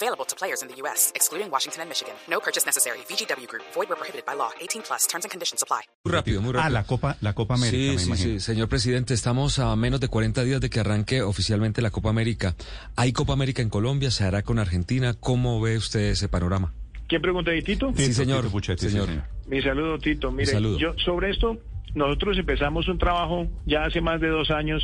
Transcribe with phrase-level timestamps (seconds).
[0.00, 2.14] Available to players in the U.S., excluding Washington and Michigan.
[2.30, 2.98] No purchase necessary.
[3.10, 3.64] VGW Group.
[3.74, 4.50] Void where prohibited by law.
[4.60, 5.08] 18 plus.
[5.08, 5.80] Terms and conditions apply.
[6.04, 6.66] Muy rápido, muy rápido.
[6.66, 8.30] Ah, la Copa, la Copa América, Sí, me sí, imagino.
[8.34, 12.10] sí, señor presidente, estamos a menos de 40 días de que arranque oficialmente la Copa
[12.10, 12.54] América.
[12.94, 14.12] ¿Hay Copa América en Colombia?
[14.12, 15.14] ¿Se hará con Argentina?
[15.18, 16.72] ¿Cómo ve usted ese panorama?
[17.08, 17.92] ¿Quién pregunta ahí, Tito?
[17.96, 18.42] Sí, señor.
[18.42, 19.08] Tito Puchetti, sí, Señor.
[19.46, 20.30] Mi saludo, Tito.
[20.30, 20.78] Mire, saludo.
[20.78, 21.58] yo sobre esto,
[21.94, 24.82] nosotros empezamos un trabajo ya hace más de dos años,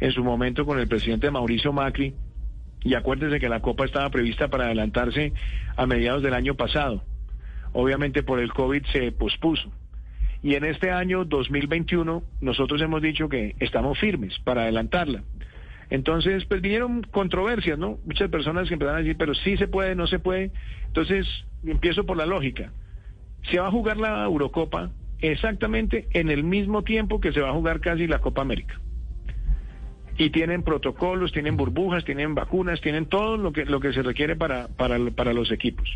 [0.00, 2.16] en su momento con el presidente Mauricio Macri,
[2.82, 5.32] y acuérdese que la Copa estaba prevista para adelantarse
[5.76, 7.02] a mediados del año pasado.
[7.72, 9.70] Obviamente por el COVID se pospuso.
[10.42, 15.22] Y en este año 2021 nosotros hemos dicho que estamos firmes para adelantarla.
[15.90, 17.98] Entonces, pues vinieron controversias, ¿no?
[18.06, 20.52] Muchas personas que empezaron a decir, pero sí se puede, no se puede.
[20.86, 21.26] Entonces,
[21.66, 22.72] empiezo por la lógica.
[23.50, 27.54] Se va a jugar la Eurocopa exactamente en el mismo tiempo que se va a
[27.54, 28.80] jugar casi la Copa América.
[30.20, 34.36] Y tienen protocolos, tienen burbujas, tienen vacunas, tienen todo lo que, lo que se requiere
[34.36, 35.88] para, para, los equipos.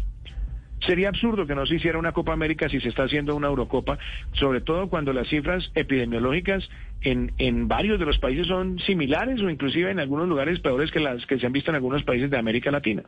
[0.87, 3.99] Sería absurdo que no se hiciera una Copa América si se está haciendo una Eurocopa,
[4.33, 6.67] sobre todo cuando las cifras epidemiológicas
[7.03, 11.01] en, en varios de los países son similares o inclusive en algunos lugares peores que
[11.01, 13.03] las que se han visto en algunos países de América Latina.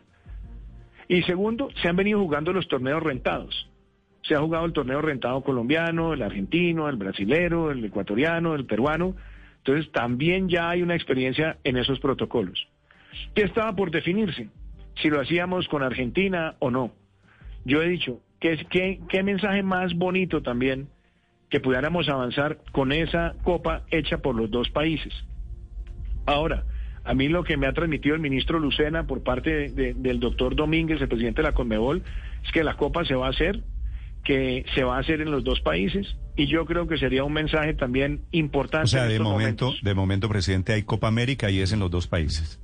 [1.09, 3.71] Y segundo, se han venido jugando los torneos rentados.
[4.21, 9.15] Se ha jugado el torneo rentado colombiano, el argentino, el brasilero, el ecuatoriano, el peruano.
[9.67, 12.69] Entonces también ya hay una experiencia en esos protocolos.
[13.35, 14.49] ¿Qué estaba por definirse?
[15.03, 16.93] Si lo hacíamos con Argentina o no.
[17.65, 18.65] Yo he dicho, ¿qué,
[19.09, 20.87] qué, mensaje más bonito también
[21.51, 25.13] que pudiéramos avanzar con esa copa hecha por los dos países?
[26.27, 26.63] Ahora,
[27.03, 30.21] a mí lo que me ha transmitido el ministro Lucena por parte de- de- del
[30.21, 32.05] doctor Domínguez, el presidente de la Conmebol,
[32.45, 33.63] es que la copa se va a hacer,
[34.23, 37.33] que se va a hacer en los dos países, y yo creo que sería un
[37.33, 38.85] mensaje también importante.
[38.85, 39.83] O sea, de momento, momentos.
[39.85, 42.61] de momento, presidente, hay Copa América y es en los dos países.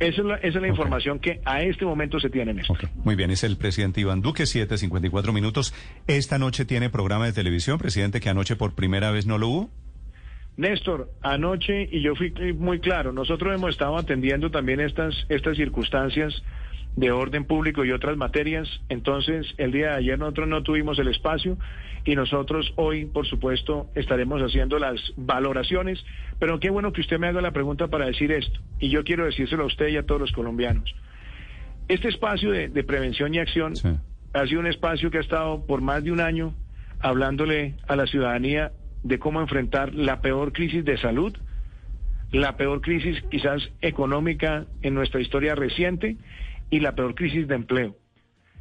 [0.00, 0.68] Esa es la, esa es la Ok.
[0.68, 2.72] información que a este momento se tiene en esto.
[2.74, 5.74] Ok, Muy bien, es el presidente Iván Duque, 7.54 minutos.
[6.06, 9.70] Esta noche tiene programa de televisión, presidente, que anoche por primera vez no lo hubo.
[10.56, 16.42] Néstor, anoche, y yo fui muy claro, nosotros hemos estado atendiendo también estas, estas circunstancias
[16.98, 18.68] de orden público y otras materias.
[18.88, 21.56] Entonces, el día de ayer nosotros no tuvimos el espacio
[22.04, 26.04] y nosotros hoy, por supuesto, estaremos haciendo las valoraciones.
[26.40, 28.58] Pero qué bueno que usted me haga la pregunta para decir esto.
[28.80, 30.92] Y yo quiero decírselo a usted y a todos los colombianos.
[31.86, 33.88] Este espacio de, de prevención y acción Sí.
[34.32, 36.52] ha sido un espacio que ha estado por más de un año
[37.00, 38.72] hablándole a la ciudadanía
[39.04, 41.32] de cómo enfrentar la peor crisis de salud,
[42.32, 46.16] la peor crisis quizás económica en nuestra historia reciente
[46.70, 47.96] y la peor crisis de empleo.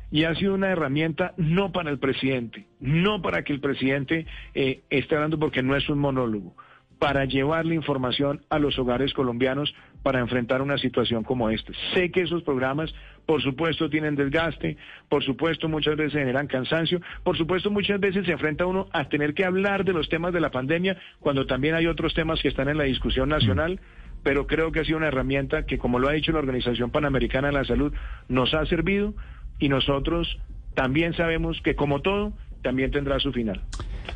[0.10, 4.82] Y ha sido una herramienta no para el presidente, no para que el presidente eh,
[4.90, 6.56] esté hablando porque no es un monólogo,
[7.00, 9.74] para llevar la información a los hogares colombianos
[10.04, 11.74] para enfrentar una situación como esta.
[11.94, 12.94] Sé que esos programas,
[13.26, 14.78] por supuesto, tienen desgaste,
[15.10, 19.34] por supuesto, muchas veces generan cansancio, por supuesto, muchas veces se enfrenta uno a tener
[19.34, 22.70] que hablar de los temas de la pandemia cuando también hay otros temas que están
[22.70, 23.80] en la discusión nacional.
[24.24, 27.48] Pero creo que ha sido una herramienta que, como lo ha dicho la Organización Panamericana
[27.48, 27.94] de la Salud,
[28.28, 29.14] nos ha servido
[29.60, 30.38] y nosotros
[30.76, 33.62] también sabemos que, como todo, también tendrá su final.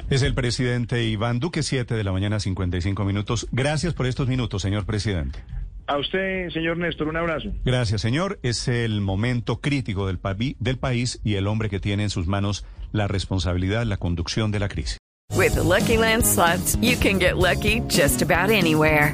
[0.09, 3.47] Es el presidente Iván Duque, 7 de la mañana, 55 minutos.
[3.51, 5.39] Gracias por estos minutos, señor presidente.
[5.88, 7.50] A usted, señor Néstor, un abrazo.
[7.66, 8.39] Gracias, señor.
[8.44, 13.07] Es el momento crítico del, país y el hombre que tiene en sus manos la
[13.07, 14.97] responsabilidad, la conducción de la crisis.
[15.35, 19.13] With the Lucky Land slots, you can get lucky just about anywhere.